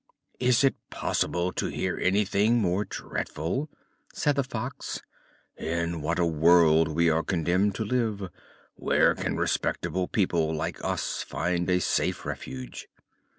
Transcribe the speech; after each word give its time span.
"Is 0.39 0.63
it 0.63 0.73
possible 0.89 1.51
to 1.53 1.67
hear 1.67 1.95
of 1.95 2.01
anything 2.01 2.57
more 2.59 2.83
dreadful?" 2.85 3.69
said 4.15 4.35
the 4.35 4.43
Fox. 4.43 4.99
"In 5.55 6.01
what 6.01 6.17
a 6.17 6.25
world 6.25 6.87
we 6.87 7.07
are 7.11 7.21
condemned 7.21 7.75
to 7.75 7.85
live! 7.85 8.31
Where 8.73 9.13
can 9.13 9.37
respectable 9.37 10.07
people 10.07 10.55
like 10.55 10.83
us 10.83 11.21
find 11.21 11.69
a 11.69 11.79
safe 11.79 12.25
refuge?" 12.25 12.87